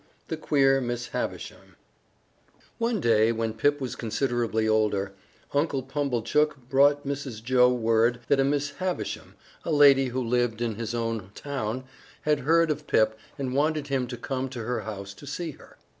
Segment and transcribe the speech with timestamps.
[0.01, 1.75] II THE QUEER MISS HAVISHAM
[2.79, 5.13] One day, when Pip was considerably older,
[5.53, 7.43] Uncle Pumblechook brought Mrs.
[7.43, 11.83] Joe word that a Miss Havisham, a lady who lived in his own town,
[12.23, 15.77] had heard of Pip, and wanted him to come to her house to see her.